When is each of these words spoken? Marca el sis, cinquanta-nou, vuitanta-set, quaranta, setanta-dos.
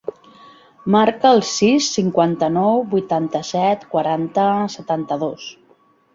Marca 0.95 1.33
el 1.37 1.41
sis, 1.49 1.89
cinquanta-nou, 1.97 2.81
vuitanta-set, 2.95 3.87
quaranta, 3.93 4.49
setanta-dos. 4.79 5.49